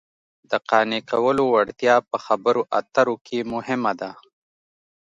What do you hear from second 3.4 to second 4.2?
مهمه ده